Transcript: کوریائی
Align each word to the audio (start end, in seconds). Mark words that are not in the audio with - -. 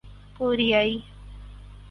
کوریائی 0.37 0.95